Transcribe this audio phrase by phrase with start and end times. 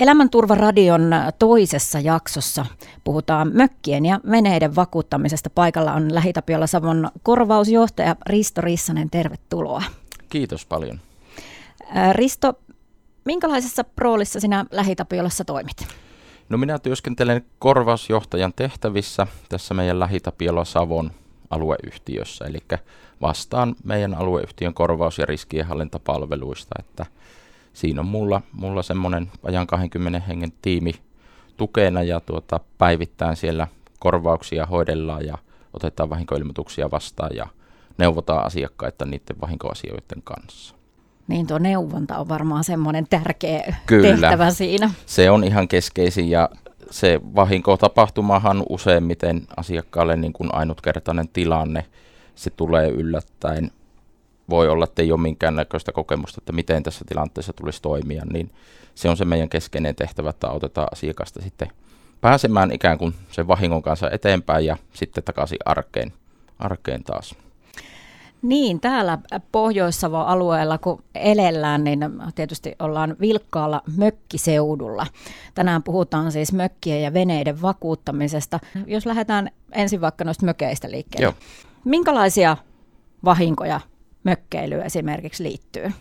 [0.00, 2.66] Elämänturvaradion toisessa jaksossa
[3.04, 5.50] puhutaan mökkien ja veneiden vakuuttamisesta.
[5.50, 9.10] Paikalla on Lähitapiolla Savon korvausjohtaja Risto Rissanen.
[9.10, 9.82] Tervetuloa.
[10.28, 11.00] Kiitos paljon.
[12.12, 12.58] Risto,
[13.24, 15.86] minkälaisessa roolissa sinä Lähitapiolassa toimit?
[16.48, 21.10] No minä työskentelen korvausjohtajan tehtävissä tässä meidän Lähitapiolla Savon
[21.50, 22.58] alueyhtiössä, eli
[23.20, 27.06] vastaan meidän alueyhtiön korvaus- ja riskienhallintapalveluista, että–
[27.72, 30.92] siinä on mulla, mulla semmoinen ajan 20 hengen tiimi
[31.56, 33.66] tukena ja tuota, päivittäin siellä
[33.98, 35.38] korvauksia hoidellaan ja
[35.72, 37.46] otetaan vahinkoilmoituksia vastaan ja
[37.98, 40.74] neuvotaan asiakkaita niiden vahinkoasioiden kanssa.
[41.28, 44.08] Niin tuo neuvonta on varmaan semmoinen tärkeä Kyllä.
[44.08, 44.90] tehtävä siinä.
[45.06, 46.48] se on ihan keskeisin ja
[46.90, 51.86] se vahinkotapahtumahan useimmiten asiakkaalle niin kuin ainutkertainen tilanne.
[52.34, 53.70] Se tulee yllättäen
[54.50, 58.50] voi olla, että ei ole minkäännäköistä kokemusta, että miten tässä tilanteessa tulisi toimia, niin
[58.94, 61.70] se on se meidän keskeinen tehtävä, että autetaan asiakasta sitten
[62.20, 66.12] pääsemään ikään kuin sen vahingon kanssa eteenpäin ja sitten takaisin arkeen,
[66.58, 67.34] arkeen taas.
[68.42, 69.18] Niin, täällä
[69.52, 72.00] Pohjois-Savon alueella kun elellään, niin
[72.34, 75.06] tietysti ollaan vilkkaalla mökkiseudulla.
[75.54, 78.60] Tänään puhutaan siis mökkien ja veneiden vakuuttamisesta.
[78.86, 81.24] Jos lähdetään ensin vaikka noista mökeistä liikkeelle.
[81.24, 81.34] Joo.
[81.84, 82.56] Minkälaisia
[83.24, 83.80] vahinkoja
[84.24, 85.92] mökkeilyyn esimerkiksi liittyy?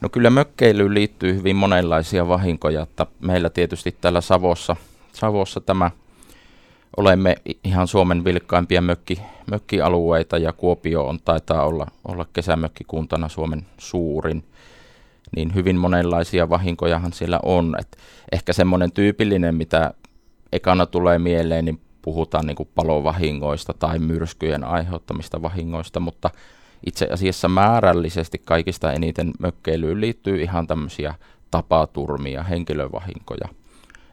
[0.00, 4.76] No kyllä mökkeilyyn liittyy hyvin monenlaisia vahinkoja, että meillä tietysti täällä Savossa,
[5.12, 5.90] Savossa tämä
[6.96, 14.44] olemme ihan Suomen vilkkaimpia mökki, mökkialueita ja Kuopio on, taitaa olla, olla kesämökkikuntana Suomen suurin,
[15.36, 17.76] niin hyvin monenlaisia vahinkojahan siellä on.
[17.80, 17.98] Et
[18.32, 19.94] ehkä semmoinen tyypillinen, mitä
[20.52, 26.30] ekana tulee mieleen, niin puhutaan niin kuin palovahingoista tai myrskyjen aiheuttamista vahingoista, mutta
[26.86, 31.14] itse asiassa määrällisesti kaikista eniten mökkeilyyn liittyy ihan tämmöisiä
[31.50, 33.48] tapaturmia, henkilövahinkoja.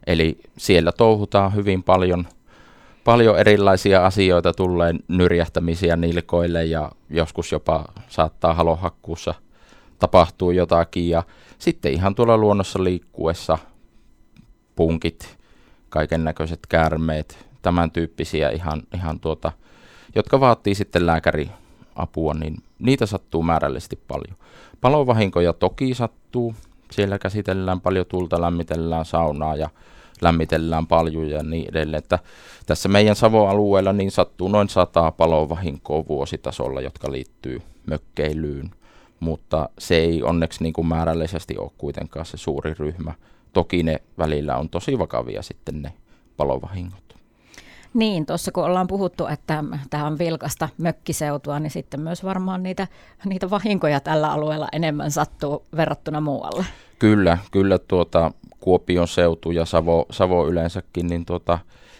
[0.07, 2.27] Eli siellä touhutaan hyvin paljon,
[3.03, 9.33] paljon erilaisia asioita, tulee nyrjähtämisiä nilkoille ja joskus jopa saattaa halohakkuussa
[9.99, 11.09] tapahtuu jotakin.
[11.09, 11.23] Ja
[11.59, 13.57] sitten ihan tuolla luonnossa liikkuessa
[14.75, 15.37] punkit,
[15.89, 19.51] kaiken näköiset käärmeet, tämän tyyppisiä ihan, ihan tuota,
[20.15, 21.49] jotka vaatii sitten lääkäri
[21.95, 24.37] apua, niin niitä sattuu määrällisesti paljon.
[24.81, 26.55] Palovahinkoja toki sattuu.
[26.91, 29.69] Siellä käsitellään paljon tulta, lämmitellään saunaa ja
[30.21, 31.97] lämmitellään paljon ja niin edelleen.
[32.03, 32.19] Että
[32.65, 38.71] tässä meidän Savo-alueella niin sattuu noin sata palovahinkoa vuositasolla, jotka liittyy mökkeilyyn.
[39.19, 43.13] Mutta se ei onneksi niin kuin määrällisesti ole kuitenkaan se suuri ryhmä.
[43.53, 45.93] Toki ne välillä on tosi vakavia sitten ne
[46.37, 47.14] palovahingot.
[47.95, 52.87] Niin, tuossa kun ollaan puhuttu, että tähän on vilkasta mökkiseutua, niin sitten myös varmaan niitä,
[53.25, 56.65] niitä vahinkoja tällä alueella enemmän sattuu verrattuna muualle.
[56.99, 61.59] Kyllä, kyllä tuota, Kuopion seutu ja Savo, Savo yleensäkin, niin tuota,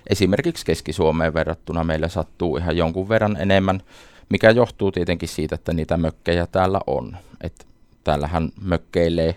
[0.09, 3.81] esimerkiksi Keski-Suomeen verrattuna meillä sattuu ihan jonkun verran enemmän,
[4.29, 7.17] mikä johtuu tietenkin siitä, että niitä mökkejä täällä on.
[7.41, 7.67] Et
[8.03, 9.35] täällähän mökkeilee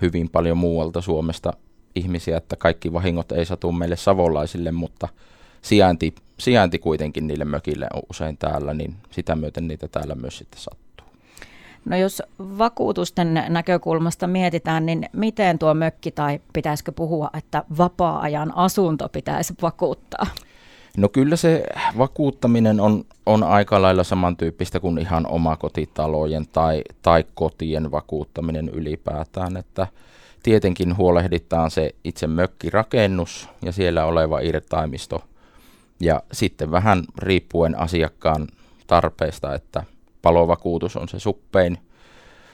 [0.00, 1.52] hyvin paljon muualta Suomesta
[1.94, 5.08] ihmisiä, että kaikki vahingot ei satu meille savolaisille, mutta–
[5.64, 10.60] sijainti, sijainti kuitenkin niille mökille on usein täällä, niin sitä myöten niitä täällä myös sitten
[10.60, 11.06] sattuu.
[11.84, 19.08] No jos vakuutusten näkökulmasta mietitään, niin miten tuo mökki tai pitäisikö puhua, että vapaa-ajan asunto
[19.08, 20.26] pitäisi vakuuttaa?
[20.96, 21.64] No kyllä se
[21.98, 29.86] vakuuttaminen on, on aika lailla samantyyppistä kuin ihan omakotitalojen tai, tai kotien vakuuttaminen ylipäätään, että
[30.42, 35.22] tietenkin huolehditaan se itse mökkirakennus ja siellä oleva irtaimisto–
[36.04, 38.48] ja sitten vähän riippuen asiakkaan
[38.86, 39.84] tarpeesta, että
[40.22, 41.78] palovakuutus on se suppein,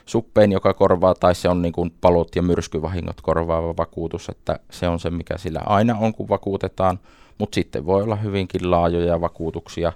[0.07, 4.89] suppein joka korvaa, tai se on niin kuin palot ja myrskyvahingot korvaava vakuutus, että se
[4.89, 6.99] on se, mikä sillä aina on, kun vakuutetaan,
[7.39, 9.93] mutta sitten voi olla hyvinkin laajoja vakuutuksia.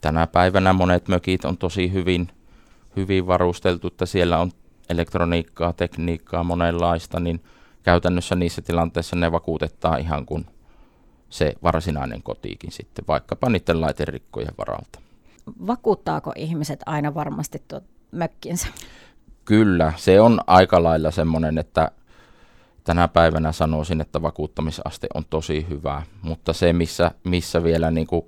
[0.00, 2.28] Tänä päivänä monet mökit on tosi hyvin,
[2.96, 4.50] hyvin varusteltu, että siellä on
[4.90, 7.40] elektroniikkaa, tekniikkaa, monenlaista, niin
[7.82, 10.46] käytännössä niissä tilanteissa ne vakuutetaan ihan kuin
[11.30, 15.00] se varsinainen kotiikin sitten, vaikkapa niiden laiterikkojen varalta.
[15.66, 17.80] Vakuuttaako ihmiset aina varmasti tuo
[18.12, 18.66] mökkinsä?
[19.44, 21.90] Kyllä, se on aika lailla semmoinen, että
[22.84, 28.26] tänä päivänä sanoisin, että vakuuttamisaste on tosi hyvä, mutta se, missä, missä vielä niin kuin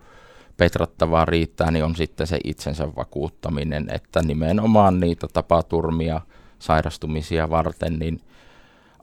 [0.56, 6.20] petrattavaa riittää, niin on sitten se itsensä vakuuttaminen, että nimenomaan niitä tapaturmia,
[6.58, 8.20] sairastumisia varten, niin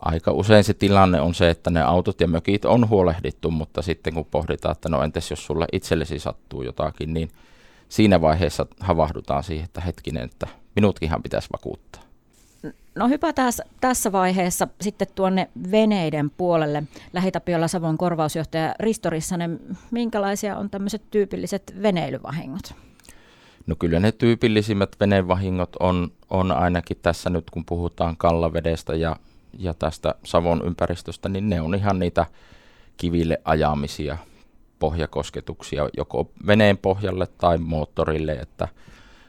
[0.01, 4.13] aika usein se tilanne on se, että ne autot ja mökit on huolehdittu, mutta sitten
[4.13, 7.29] kun pohditaan, että no entäs jos sulle itsellesi sattuu jotakin, niin
[7.89, 12.01] siinä vaiheessa havahdutaan siihen, että hetkinen, että minutkinhan pitäisi vakuuttaa.
[12.95, 16.83] No hypätään tässä vaiheessa sitten tuonne veneiden puolelle.
[17.13, 19.59] Lähitapiolla Savon korvausjohtaja Risto Rissanen,
[19.91, 22.75] minkälaisia on tämmöiset tyypilliset veneilyvahingot?
[23.67, 29.15] No kyllä ne tyypillisimmät venevahingot on, on ainakin tässä nyt, kun puhutaan kallavedestä ja,
[29.57, 32.25] ja tästä Savon ympäristöstä, niin ne on ihan niitä
[32.97, 34.17] kiville ajamisia,
[34.79, 38.67] pohjakosketuksia joko veneen pohjalle tai moottorille, että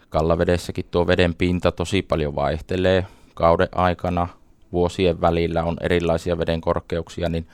[0.09, 3.07] kallavedessäkin tuo veden pinta tosi paljon vaihtelee.
[3.35, 4.29] Kauden aikana,
[4.73, 7.47] vuosien välillä on erilaisia veden korkeuksia, niin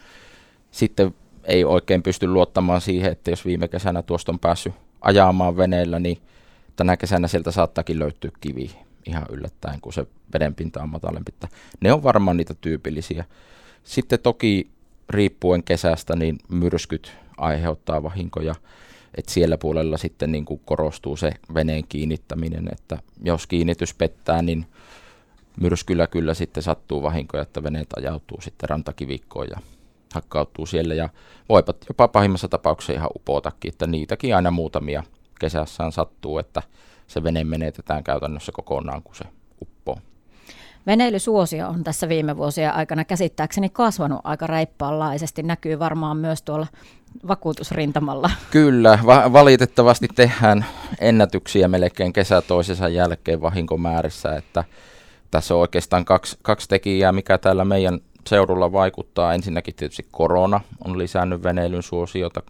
[0.70, 5.98] sitten ei oikein pysty luottamaan siihen, että jos viime kesänä tuosta on päässyt ajamaan veneellä,
[5.98, 6.18] niin
[6.76, 8.70] tänä kesänä sieltä saattaakin löytyä kivi
[9.06, 11.32] ihan yllättäen, kun se vedenpinta on matalempi.
[11.80, 13.24] Ne on varmaan niitä tyypillisiä.
[13.84, 14.70] Sitten toki
[15.10, 18.54] riippuen kesästä, niin myrskyt aiheuttaa vahinkoja.
[19.14, 24.66] Et siellä puolella sitten niin kuin korostuu se veneen kiinnittäminen, että jos kiinnitys pettää, niin
[25.60, 29.60] myrskyllä kyllä sitten sattuu vahinkoja, että veneet ajautuu sitten rantakivikkoon ja
[30.14, 31.08] hakkautuu siellä ja
[31.48, 35.02] voivat jopa pahimmassa tapauksessa ihan upotakin, että niitäkin aina muutamia
[35.40, 36.62] kesässään sattuu, että
[37.06, 39.24] se vene menetetään käytännössä kokonaan, kun se
[39.62, 39.98] uppoo.
[40.86, 45.42] Veneilysuosio on tässä viime vuosien aikana käsittääkseni kasvanut aika reippaanlaisesti.
[45.42, 46.66] Näkyy varmaan myös tuolla
[47.28, 48.30] vakuutusrintamalla.
[48.50, 50.64] Kyllä, va- valitettavasti tehdään
[51.00, 54.64] ennätyksiä melkein kesä toisensa jälkeen vahinkomäärissä, että
[55.30, 59.34] tässä on oikeastaan kaksi, kaksi tekijää, mikä täällä meidän seudulla vaikuttaa.
[59.34, 62.42] Ensinnäkin tietysti korona on lisännyt veneilyn suosiota,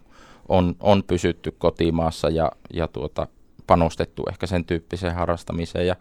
[0.49, 3.27] on, on pysytty kotimaassa ja, ja tuota,
[3.67, 5.87] panostettu ehkä sen tyyppiseen harrastamiseen.
[5.87, 5.95] Ja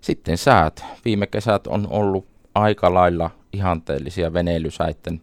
[0.00, 0.84] sitten säät.
[1.04, 5.20] Viime kesät on ollut aika lailla ihanteellisia veneilysäitten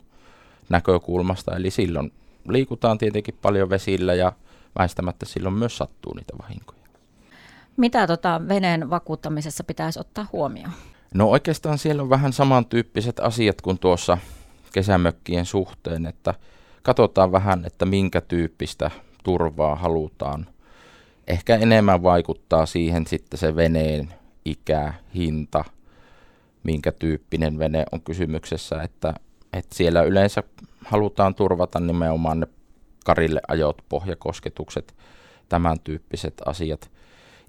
[0.70, 2.12] näkökulmasta, eli silloin
[2.50, 4.34] liikutaan tietenkin paljon vesillä ja
[4.80, 6.78] väistämättä silloin myös sattuu niitä vahinkoja.
[7.78, 10.72] Mitä tota veneen vakuuttamisessa pitäisi ottaa huomioon?
[11.14, 14.18] No oikeastaan siellä on vähän samantyyppiset asiat kuin tuossa
[14.74, 16.34] kesämökkien suhteen, että
[16.84, 18.92] katsotaan vähän, että minkä tyyppistä
[19.24, 20.48] turvaa halutaan.
[21.28, 24.14] Ehkä enemmän vaikuttaa siihen sitten se veneen
[24.46, 25.64] ikä, hinta,
[26.64, 29.14] minkä tyyppinen vene on kysymyksessä, että,
[29.54, 30.44] että siellä yleensä
[30.86, 32.48] halutaan turvata nimenomaan ne
[33.06, 34.96] karille ajot, pohjakosketukset,
[35.50, 36.92] tämän tyyppiset asiat.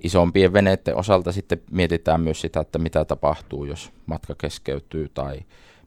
[0.02, 5.40] Isompien veneiden osalta sitten mietitään myös sitä, että mitä tapahtuu, jos matka keskeytyy tai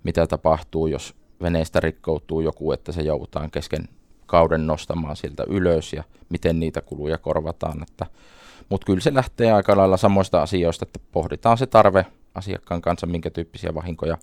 [0.04, 3.90] mitä tapahtuu, jos veneestä rikkoutuu joku, että se joudutaan kesken
[4.32, 7.84] kauden nostamaan sieltä ylös ja miten niitä kuluja korvataan.
[7.84, 8.06] Että,
[8.70, 12.06] mutta kyllä se lähtee aika lailla samoista asioista, että pohditaan se tarve
[12.36, 14.18] asiakkaan kanssa, minkä tyyppisiä vahinkoja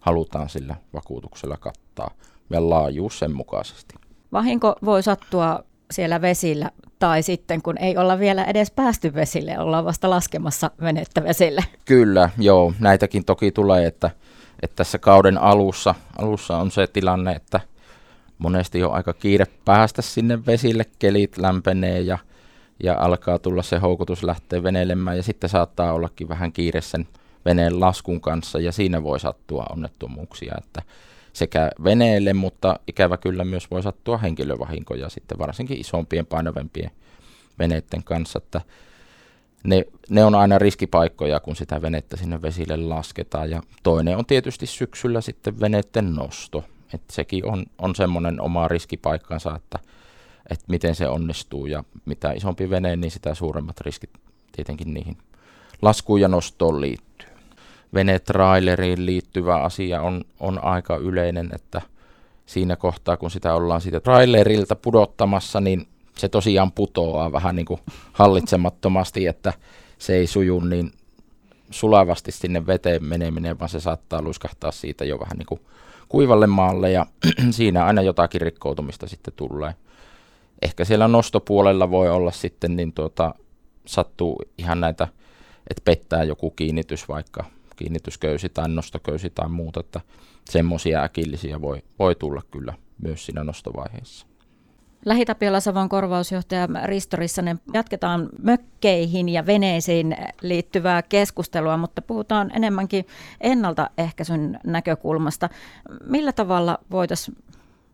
[0.00, 2.10] halutaan sillä vakuutuksella kattaa
[2.50, 3.94] ja laajuus sen mukaisesti.
[4.32, 9.84] Vahinko voi sattua siellä vesillä tai sitten kun ei olla vielä edes päästy vesille, ollaan
[9.84, 11.64] vasta laskemassa venettä vesille.
[11.84, 14.10] Kyllä, joo, näitäkin toki tulee, että,
[14.62, 17.60] että tässä kauden alussa, alussa on se tilanne, että
[18.42, 22.18] monesti on aika kiire päästä sinne vesille, kelit lämpenee ja,
[22.82, 27.08] ja alkaa tulla se houkutus lähteä veneilemään ja sitten saattaa ollakin vähän kiire sen
[27.44, 30.82] veneen laskun kanssa ja siinä voi sattua onnettomuuksia, että
[31.32, 36.90] sekä veneelle, mutta ikävä kyllä myös voi sattua henkilövahinkoja sitten varsinkin isompien painavempien
[37.58, 38.60] veneiden kanssa, että
[39.64, 43.50] ne, ne on aina riskipaikkoja, kun sitä venettä sinne vesille lasketaan.
[43.50, 46.64] Ja toinen on tietysti syksyllä sitten veneiden nosto.
[46.94, 49.78] Että sekin on, on semmoinen oma riskipaikkansa, että,
[50.50, 54.10] että miten se onnistuu ja mitä isompi vene, niin sitä suuremmat riskit
[54.52, 55.18] tietenkin niihin
[55.82, 57.28] laskuun ja nostoon liittyy.
[57.94, 61.82] Venetraileriin liittyvä asia on, on aika yleinen, että
[62.46, 67.80] siinä kohtaa, kun sitä ollaan siitä trailerilta pudottamassa, niin se tosiaan putoaa vähän niin kuin
[68.12, 69.52] hallitsemattomasti, että
[69.98, 70.92] se ei suju niin
[71.70, 75.60] sulavasti sinne veteen meneminen, vaan se saattaa luiskahtaa siitä jo vähän niin kuin
[76.12, 77.06] kuivalle maalle ja
[77.50, 79.74] siinä aina jotakin rikkoutumista sitten tulee.
[80.62, 83.34] Ehkä siellä nostopuolella voi olla sitten, niin tuota,
[83.86, 85.08] sattuu ihan näitä,
[85.70, 87.44] että pettää joku kiinnitys vaikka
[87.76, 90.00] kiinnitysköysi tai nostoköysi tai muuta, että
[90.50, 94.26] semmoisia äkillisiä voi, voi tulla kyllä myös siinä nostovaiheessa.
[95.04, 103.06] Lähitapiolla Savon korvausjohtaja Risto Rissanen, jatketaan mökkeihin ja veneisiin liittyvää keskustelua, mutta puhutaan enemmänkin
[103.40, 105.48] ennaltaehkäisyn näkökulmasta.
[106.04, 107.36] Millä tavalla voitaisiin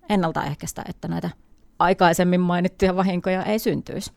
[0.08, 1.30] ennaltaehkäistä, että näitä
[1.78, 4.12] aikaisemmin mainittuja vahinkoja ei syntyisi?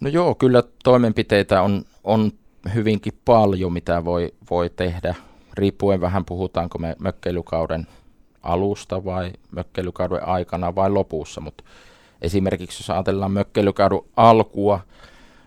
[0.00, 2.32] No joo, kyllä toimenpiteitä on, on
[2.74, 5.14] hyvinkin paljon, mitä voi, voi tehdä,
[5.54, 7.86] riippuen vähän puhutaanko me mökkeilykauden
[8.42, 11.64] alusta vai mökkeilykauden aikana vai lopussa, mutta
[12.22, 14.80] esimerkiksi jos ajatellaan mökkeilykauden alkua,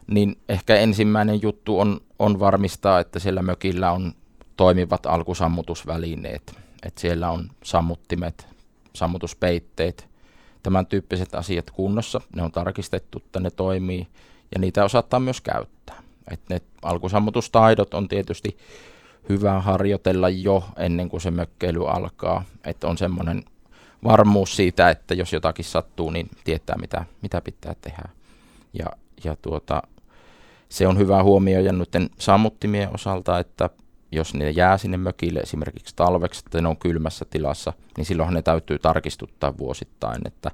[0.07, 4.13] niin ehkä ensimmäinen juttu on, on varmistaa, että siellä mökillä on
[4.57, 6.55] toimivat alkusammutusvälineet.
[6.83, 8.47] Et siellä on sammuttimet,
[8.93, 10.07] sammutuspeitteet,
[10.63, 12.21] tämän tyyppiset asiat kunnossa.
[12.35, 14.07] Ne on tarkistettu, että ne toimii
[14.55, 16.01] ja niitä osataan myös käyttää.
[16.31, 18.57] Et ne alkusammutustaidot on tietysti
[19.29, 22.43] hyvä harjoitella jo ennen kuin se mökkeily alkaa.
[22.63, 23.43] Että on semmoinen
[24.03, 28.03] varmuus siitä, että jos jotakin sattuu, niin tietää mitä, mitä pitää tehdä.
[28.73, 28.85] Ja,
[29.23, 29.81] ja tuota,
[30.69, 31.89] se on hyvä huomioida nyt
[32.19, 33.69] sammuttimien osalta, että
[34.11, 38.41] jos ne jää sinne mökille esimerkiksi talveksi, että ne on kylmässä tilassa, niin silloin ne
[38.41, 40.51] täytyy tarkistuttaa vuosittain, että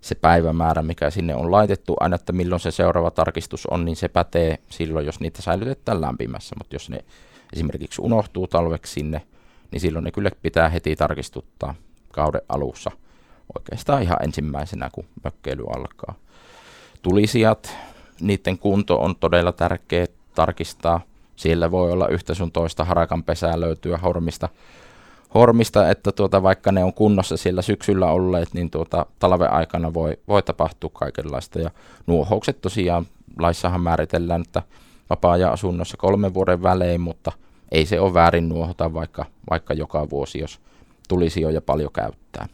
[0.00, 4.08] se päivämäärä, mikä sinne on laitettu, aina että milloin se seuraava tarkistus on, niin se
[4.08, 7.04] pätee silloin, jos niitä säilytetään lämpimässä, mutta jos ne
[7.52, 9.22] esimerkiksi unohtuu talveksi sinne,
[9.70, 11.74] niin silloin ne kyllä pitää heti tarkistuttaa
[12.12, 12.90] kauden alussa
[13.58, 16.14] oikeastaan ihan ensimmäisenä, kun mökkeily alkaa.
[17.02, 17.76] Tulisijat,
[18.20, 21.00] niiden kunto on todella tärkeä tarkistaa.
[21.36, 24.48] Siellä voi olla yhtä sun toista harakan pesää löytyä hormista,
[25.34, 30.16] hormista että tuota, vaikka ne on kunnossa siellä syksyllä olleet, niin tuota, talven aikana voi,
[30.28, 31.60] voi tapahtua kaikenlaista.
[31.60, 31.70] Ja
[32.06, 33.06] nuohoukset tosiaan,
[33.38, 34.62] laissahan määritellään, että
[35.12, 37.32] vapaa-ajan-asunnossa kolmen vuoden välein, mutta
[37.72, 40.60] ei se ole väärin nuohota vaikka, vaikka joka vuosi, jos
[41.08, 42.46] tulisi jo ja paljon käyttää.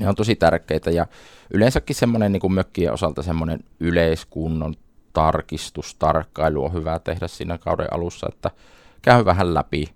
[0.00, 1.06] Ne on tosi tärkeitä ja
[1.54, 4.74] yleensäkin semmoinen niin mökkien osalta semmoinen yleiskunnon
[5.12, 8.50] tarkistus, tarkkailu on hyvä tehdä siinä kauden alussa, että
[9.02, 9.86] käy vähän läpi,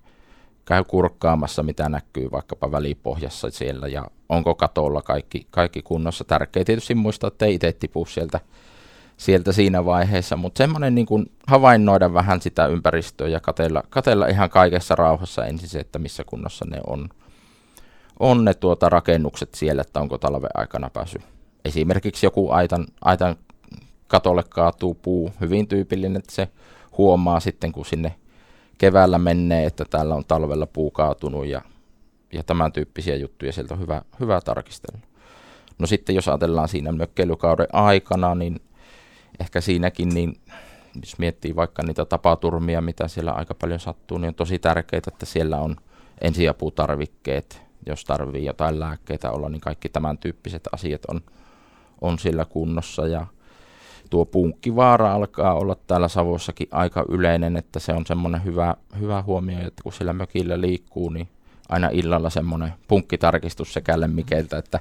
[0.64, 6.25] käy kurkkaamassa, mitä näkyy vaikkapa välipohjassa siellä ja onko katolla kaikki, kaikki kunnossa.
[6.25, 8.40] Tärkeää tietysti muistaa, että ei itse tipu sieltä
[9.16, 14.50] sieltä siinä vaiheessa, mutta semmoinen niin kuin havainnoida vähän sitä ympäristöä ja katella, katella ihan
[14.50, 17.09] kaikessa rauhassa ensin se, että missä kunnossa ne on,
[18.21, 21.23] on ne tuota rakennukset siellä, että onko talven aikana päässyt.
[21.64, 23.37] Esimerkiksi joku aitan, aitan
[24.06, 26.49] katolle kaatuu puu, hyvin tyypillinen, että se
[26.99, 28.14] huomaa sitten, kun sinne
[28.78, 31.62] keväällä menee, että täällä on talvella puu kaatunut ja,
[32.33, 35.00] ja tämän tyyppisiä juttuja sieltä on hyvä, hyvä tarkistella.
[35.78, 38.61] No sitten jos ajatellaan siinä mökkeilykauden aikana, niin
[39.40, 40.36] ehkä siinäkin, niin
[41.00, 45.26] jos miettii vaikka niitä tapaturmia, mitä siellä aika paljon sattuu, niin on tosi tärkeää, että
[45.26, 45.76] siellä on
[46.20, 51.20] ensiaputarvikkeet, jos tarvii jotain lääkkeitä olla, niin kaikki tämän tyyppiset asiat on,
[52.00, 53.06] on sillä kunnossa.
[53.06, 53.26] Ja
[54.10, 59.58] tuo punkkivaara alkaa olla täällä Savossakin aika yleinen, että se on semmoinen hyvä, hyvä huomio,
[59.58, 61.28] että kun siellä mökillä liikkuu, niin
[61.68, 64.80] aina illalla semmoinen punkkitarkistus sekä lemmikeltä, että,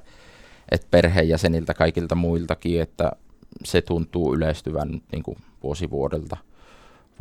[0.71, 3.11] että perheenjäseniltä kaikilta muiltakin, että
[3.63, 6.37] se tuntuu yleistyvän niin kuin vuosi vuodelta.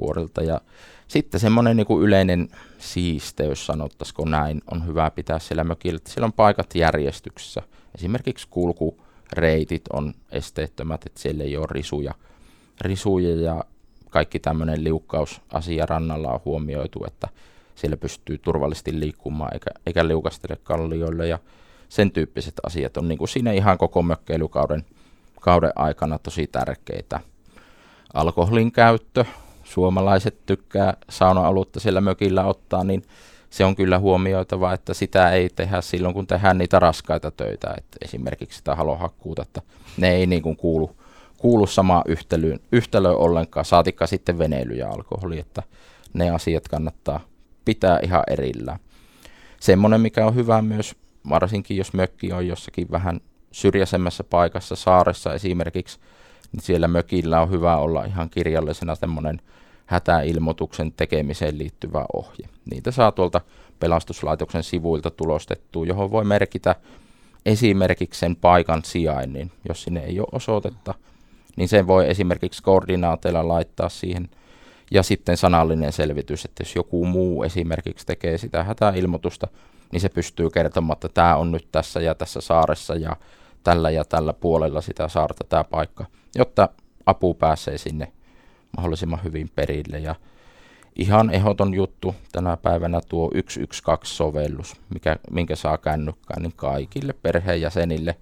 [0.00, 0.42] vuodelta.
[0.42, 0.60] Ja
[1.08, 2.48] sitten semmoinen niin yleinen
[2.78, 7.62] siisteys, sanottaisiko näin, on hyvä pitää siellä mökillä, että siellä on paikat järjestyksessä.
[7.94, 12.14] Esimerkiksi kulkureitit on esteettömät, että siellä ei ole risuja,
[12.80, 13.64] risuja ja
[14.10, 17.28] kaikki tämmöinen liukkausasia rannalla on huomioitu, että
[17.74, 21.38] siellä pystyy turvallisesti liikkumaan eikä, eikä liukastele kallioille ja
[21.88, 24.84] sen tyyppiset asiat on niin kuin siinä ihan koko mökkeilykauden
[25.42, 27.20] kauden aikana tosi tärkeitä.
[28.14, 29.24] Alkoholin käyttö,
[29.64, 33.02] suomalaiset tykkää sauna-olutta siellä mökillä ottaa, niin
[33.50, 37.98] se on kyllä huomioitava, että sitä ei tehdä silloin, kun tehdään niitä raskaita töitä, että
[38.04, 39.62] esimerkiksi sitä halohakkuuta, että
[39.96, 40.96] ne ei niin kuin kuulu,
[41.38, 45.62] kuulu samaan yhtälöön, yhtälöön ollenkaan, saatikka sitten veneily ja alkoholi, että
[46.12, 47.20] ne asiat kannattaa
[47.64, 48.78] pitää ihan erillään.
[49.60, 50.94] Semmoinen, mikä on hyvä myös,
[51.28, 53.20] varsinkin jos mökki on jossakin vähän
[53.52, 55.98] syrjäisemmässä paikassa, saaressa esimerkiksi,
[56.52, 59.40] niin siellä mökillä on hyvä olla ihan kirjallisena semmoinen
[59.86, 62.48] hätäilmoituksen tekemiseen liittyvä ohje.
[62.70, 63.40] Niitä saa tuolta
[63.80, 66.76] pelastuslaitoksen sivuilta tulostettua, johon voi merkitä
[67.46, 69.52] esimerkiksi sen paikan sijainnin.
[69.68, 70.94] Jos sinne ei ole osoitetta,
[71.56, 74.28] niin sen voi esimerkiksi koordinaateilla laittaa siihen.
[74.90, 79.48] Ja sitten sanallinen selvitys, että jos joku muu esimerkiksi tekee sitä hätäilmoitusta,
[79.92, 83.16] niin se pystyy kertomaan, että tämä on nyt tässä ja tässä saaressa ja
[83.64, 86.04] tällä ja tällä puolella sitä saarta tämä paikka,
[86.34, 86.68] jotta
[87.06, 88.12] apu pääsee sinne
[88.76, 89.98] mahdollisimman hyvin perille.
[89.98, 90.14] Ja
[90.96, 98.16] ihan ehdoton juttu tänä päivänä tuo 112-sovellus, mikä, minkä saa kännykkään, niin kaikille perheenjäsenille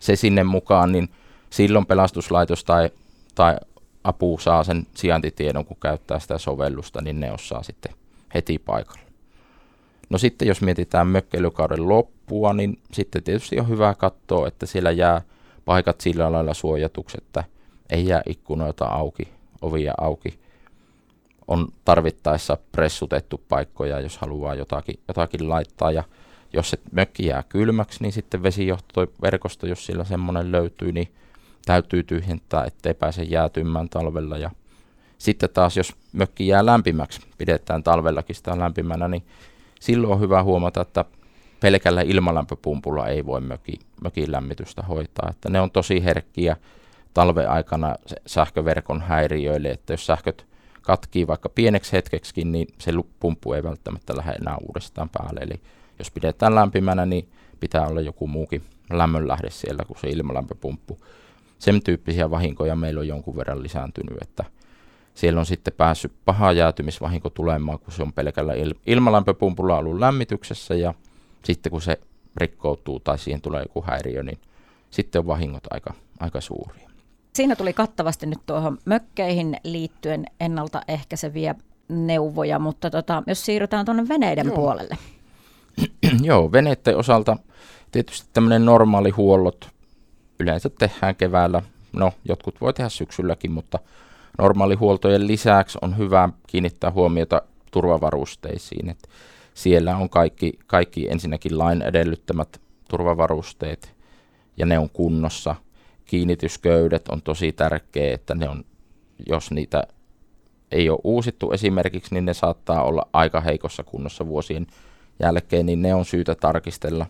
[0.00, 1.08] se sinne mukaan, niin
[1.50, 2.90] silloin pelastuslaitos tai,
[3.34, 3.56] tai
[4.04, 7.94] apu saa sen sijaintitiedon, kun käyttää sitä sovellusta, niin ne osaa sitten
[8.34, 9.07] heti paikalla.
[10.10, 15.22] No sitten jos mietitään mökkeilykauden loppua, niin sitten tietysti on hyvä katsoa, että siellä jää
[15.64, 17.44] paikat sillä lailla suojatuksi, että
[17.90, 19.28] ei jää ikkunoita auki,
[19.62, 20.38] ovia auki.
[21.48, 25.90] On tarvittaessa pressutettu paikkoja, jos haluaa jotakin, jotakin laittaa.
[25.90, 26.04] Ja
[26.52, 31.12] jos se mökki jää kylmäksi, niin sitten vesijohtoverkosto, jos sillä semmoinen löytyy, niin
[31.66, 34.38] täytyy tyhjentää, ettei pääse jäätymään talvella.
[34.38, 34.50] Ja
[35.18, 39.22] Sitten taas, jos mökki jää lämpimäksi, pidetään talvellakin sitä lämpimänä, niin
[39.80, 41.04] silloin on hyvä huomata, että
[41.60, 45.30] pelkällä ilmalämpöpumpulla ei voi möki, mökin lämmitystä hoitaa.
[45.30, 46.56] Että ne on tosi herkkiä
[47.14, 47.94] talven aikana
[48.26, 50.46] sähköverkon häiriöille, että jos sähköt
[50.82, 55.40] katkii vaikka pieneksi hetkeksi, niin se pumppu ei välttämättä lähde enää uudestaan päälle.
[55.40, 55.60] Eli
[55.98, 57.28] jos pidetään lämpimänä, niin
[57.60, 60.98] pitää olla joku muukin lämmönlähde siellä kuin se ilmalämpöpumppu.
[61.58, 64.44] Sen tyyppisiä vahinkoja meillä on jonkun verran lisääntynyt, että
[65.18, 70.74] siellä on sitten päässyt paha jäätymisvahinko tulemaan, kun se on pelkällä il- ilmalämpöpumpulla ollut lämmityksessä
[70.74, 70.94] ja
[71.44, 72.00] sitten kun se
[72.36, 74.38] rikkoutuu tai siihen tulee joku häiriö, niin
[74.90, 76.90] sitten on vahingot aika, aika suuria.
[77.34, 81.54] Siinä tuli kattavasti nyt tuohon mökkeihin liittyen ennaltaehkäiseviä
[81.88, 84.56] neuvoja, mutta tota, jos siirrytään tuonne veneiden Joo.
[84.56, 84.98] puolelle.
[86.22, 87.36] Joo, veneiden osalta
[87.92, 89.68] tietysti tämmöinen normaali huollot
[90.40, 91.62] yleensä tehdään keväällä.
[91.92, 93.78] No, jotkut voi tehdä syksylläkin, mutta
[94.38, 98.90] normaalihuoltojen lisäksi on hyvä kiinnittää huomiota turvavarusteisiin.
[98.90, 99.08] Et
[99.54, 103.94] siellä on kaikki, kaikki ensinnäkin lain edellyttämät turvavarusteet
[104.56, 105.54] ja ne on kunnossa.
[106.04, 108.64] Kiinnitysköydet on tosi tärkeä, että ne on,
[109.28, 109.82] jos niitä
[110.72, 114.66] ei ole uusittu esimerkiksi, niin ne saattaa olla aika heikossa kunnossa vuosien
[115.20, 117.06] jälkeen, niin ne on syytä tarkistella,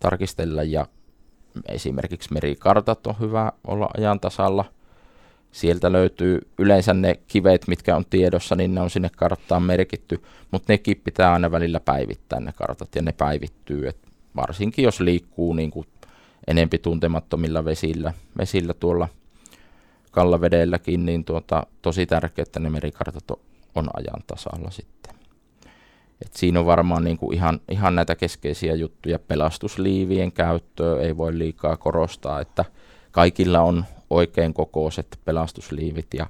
[0.00, 0.86] tarkistella ja
[1.68, 4.64] esimerkiksi merikartat on hyvä olla ajan tasalla.
[5.54, 10.72] Sieltä löytyy yleensä ne kivet, mitkä on tiedossa, niin ne on sinne karttaan merkitty, mutta
[10.72, 13.96] nekin pitää aina välillä päivittää ne kartat ja ne päivittyy, et
[14.36, 15.86] varsinkin jos liikkuu niin kuin
[16.46, 19.08] enempi tuntemattomilla vesillä, vesillä tuolla
[20.10, 23.38] kallavedelläkin, niin tuota, tosi tärkeää, että ne merikartat on,
[23.74, 25.14] on ajan tasalla sitten.
[26.22, 29.18] Et siinä on varmaan niin kuin ihan, ihan näitä keskeisiä juttuja.
[29.18, 32.64] Pelastusliivien käyttöä ei voi liikaa korostaa, että
[33.10, 33.84] kaikilla on
[34.14, 36.26] oikein kokoiset pelastusliivit ja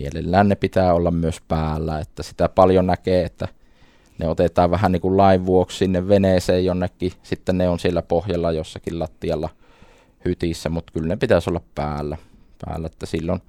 [0.00, 3.48] mielellään ne pitää olla myös päällä, että sitä paljon näkee, että
[4.18, 8.52] ne otetaan vähän niin kuin lain vuoksi sinne veneeseen jonnekin, sitten ne on siellä pohjalla
[8.52, 9.48] jossakin lattialla
[10.24, 12.16] hytissä, mutta kyllä ne pitäisi olla päällä,
[12.66, 13.42] päällä että silloin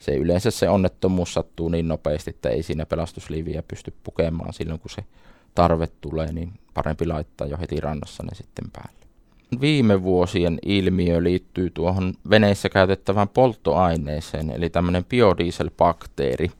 [0.00, 4.90] se yleensä se onnettomuus sattuu niin nopeasti, että ei siinä pelastusliiviä pysty pukemaan silloin, kun
[4.90, 5.04] se
[5.54, 9.01] tarve tulee, niin parempi laittaa jo heti rannassa ne sitten päälle.
[9.60, 16.50] Viime vuosien ilmiö liittyy tuohon veneissä käytettävään polttoaineeseen, eli tämmöinen biodieselbakteeri,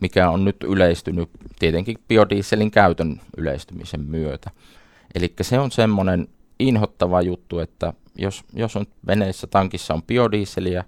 [0.00, 4.50] mikä on nyt yleistynyt tietenkin biodieselin käytön yleistymisen myötä.
[5.14, 10.84] Eli se on semmoinen inhottava juttu, että jos, jos on veneessä tankissa on biodieseliä,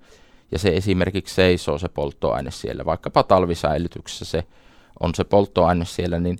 [0.52, 4.44] ja se esimerkiksi seisoo se polttoaine siellä, vaikkapa talvisäilytyksessä se
[5.00, 6.38] on se polttoaine siellä, niin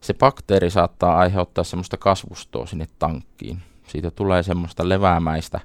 [0.00, 3.62] se bakteeri saattaa aiheuttaa semmoista kasvustoa sinne tankkiin.
[3.86, 5.60] Siitä tulee semmoista leväämäistä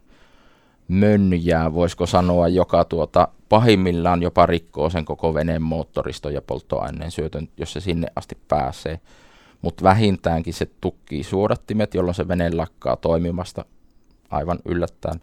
[0.88, 7.48] mönjää, voisiko sanoa, joka tuota, pahimmillaan jopa rikkoo sen koko veneen moottoristo ja polttoaineen syötön,
[7.58, 9.00] jos se sinne asti pääsee.
[9.62, 13.66] Mutta vähintäänkin se tukkii suodattimet, jolloin se vene lakkaa toimimasta
[14.30, 15.22] aivan yllättäen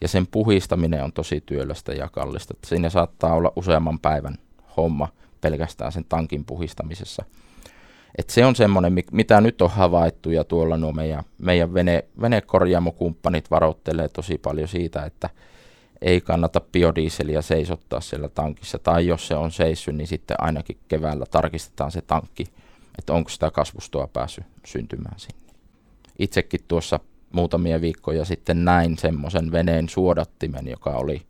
[0.00, 2.54] ja sen puhistaminen on tosi työlästä ja kallista.
[2.66, 4.34] Siinä saattaa olla useamman päivän
[4.76, 5.08] homma
[5.40, 7.24] pelkästään sen tankin puhistamisessa.
[8.18, 13.50] Et se on semmoinen, mitä nyt on havaittu ja tuolla nuo meidän, meidän vene, venekorjaamokumppanit
[13.50, 15.30] varoittelee tosi paljon siitä, että
[16.02, 18.78] ei kannata biodieseliä seisottaa siellä tankissa.
[18.78, 22.44] Tai jos se on seissy, niin sitten ainakin keväällä tarkistetaan se tankki,
[22.98, 25.42] että onko sitä kasvustoa päässyt syntymään sinne.
[26.18, 27.00] Itsekin tuossa
[27.32, 31.22] muutamia viikkoja sitten näin semmoisen veneen suodattimen, joka oli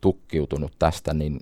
[0.00, 1.40] tukkiutunut tästä, niin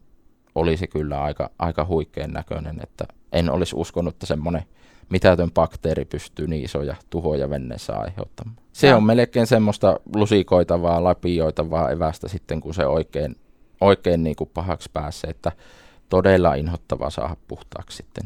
[0.55, 4.63] oli se kyllä aika, aika huikean näköinen, että en olisi uskonut, että semmoinen
[5.09, 8.57] mitätön bakteeri pystyy niin isoja tuhoja venneessä aiheuttamaan.
[8.73, 8.97] Se ja.
[8.97, 13.37] on melkein semmoista lusikoitavaa, lapioitavaa evästä sitten, kun se oikein,
[13.81, 15.53] oikein niin kuin pahaksi pääsee, että
[16.09, 18.25] todella inhottavaa saada puhtaaksi sitten.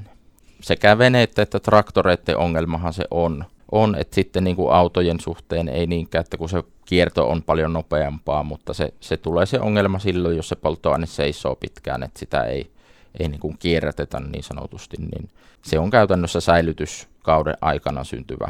[0.61, 5.87] Sekä veneiden että traktoreiden ongelmahan se on, on, että sitten niin kuin autojen suhteen ei
[5.87, 10.37] niinkään, että kun se kierto on paljon nopeampaa, mutta se, se tulee se ongelma silloin,
[10.37, 12.71] jos se polttoaine seisoo pitkään, että sitä ei,
[13.21, 15.29] ei niin kuin kierrätetä niin sanotusti, niin
[15.63, 18.49] se on käytännössä säilytyskauden aikana syntyvä,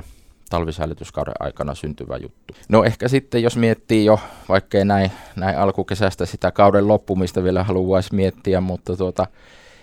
[0.50, 2.54] talvisäilytyskauden aikana syntyvä juttu.
[2.68, 8.14] No ehkä sitten, jos miettii jo, vaikkei näin, näin alkukesästä sitä kauden loppumista vielä haluaisi
[8.14, 9.26] miettiä, mutta tuota,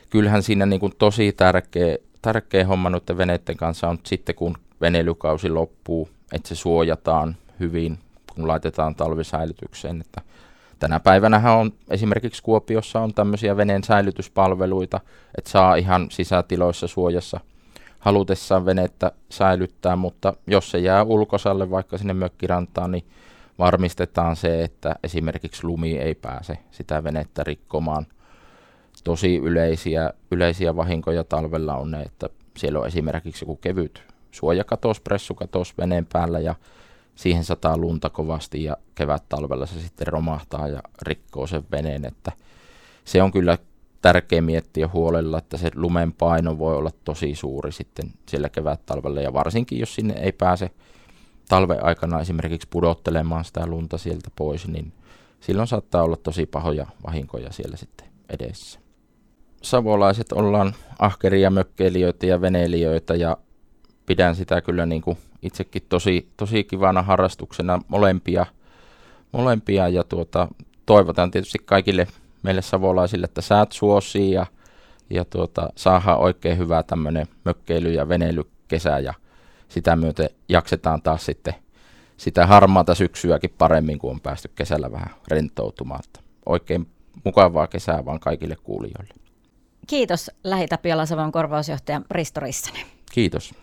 [0.10, 5.50] kyllähän siinä niin kuin tosi tärkeä, tärkeä homma noiden veneiden kanssa on sitten, kun veneilykausi
[5.50, 8.00] loppuu, että se suojataan hyvin,
[8.36, 10.02] kun laitetaan talvisäilytykseen.
[10.02, 10.22] Että
[10.80, 15.00] tänä päivänä on esimerkiksi Kuopiossa on tämmöisiä veneen säilytyspalveluita,
[15.38, 17.40] että saa ihan sisätiloissa suojassa
[18.00, 23.04] halutessaan venettä säilyttää, mutta jos se jää ulkosalle vaikka sinne mökkirantaan, niin
[23.60, 28.08] varmistetaan se, että esimerkiksi lumi ei pääse sitä venettä rikkomaan.
[29.04, 35.78] tosi yleisiä, yleisiä vahinkoja talvella on ne, että siellä on esimerkiksi joku kevyt suojakatos, pressukatos
[35.78, 36.56] veneen päällä ja
[37.20, 42.32] siihen sataa lunta kovasti ja kevät talvella se sitten romahtaa ja rikkoo sen veneen, että
[43.06, 43.58] se on kyllä
[44.02, 49.22] tärkeä miettiä huolella, että se lumen paino voi olla tosi suuri sitten siellä kevät talvella
[49.22, 50.70] ja varsinkin jos sinne ei pääse
[51.50, 54.94] talven aikana esimerkiksi pudottelemaan sitä lunta sieltä pois, niin
[55.40, 58.80] silloin saattaa olla tosi pahoja vahinkoja siellä sitten edessä.
[59.62, 63.38] Savolaiset ollaan ahkeria mökkeilijöitä ja veneilijöitä ja
[64.06, 68.46] pidän sitä kyllä niin kuin itsekin tosi, tosi kivana harrastuksena molempia,
[69.32, 70.48] molempia ja tuota,
[70.86, 72.08] toivotan tietysti kaikille
[72.44, 74.46] meille savolaisille, että säät suosii ja,
[75.10, 79.14] ja tuota, saadaan oikein hyvää tämmöinen mökkeily- ja veneilykesä ja
[79.68, 81.56] sitä myöten jaksetaan taas sitten
[82.18, 86.04] sitä harmaata syksyäkin paremmin, kun on päästy kesällä vähän rentoutumaan.
[86.46, 86.88] Oikein
[87.24, 89.14] mukavaa kesää vaan kaikille kuulijoille.
[89.88, 92.86] Kiitos Lähi-Tapiola Savon korvausjohtaja Risto Rissanen.
[93.12, 93.54] Kiitos.